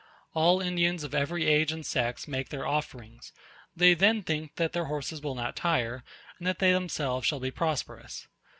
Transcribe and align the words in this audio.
All 0.33 0.61
Indians 0.61 1.03
of 1.03 1.13
every 1.13 1.45
age 1.45 1.71
and 1.71 1.85
sex 1.85 2.27
make 2.27 2.49
their 2.49 2.65
offerings; 2.65 3.31
they 3.75 3.93
then 3.93 4.23
think 4.23 4.55
that 4.55 4.73
their 4.73 4.85
horses 4.85 5.21
will 5.21 5.35
not 5.35 5.55
tire, 5.55 6.03
and 6.39 6.47
that 6.47 6.57
they 6.57 6.71
themselves 6.71 7.27
shall 7.27 7.39
be 7.39 7.51
prosperous. 7.51 8.27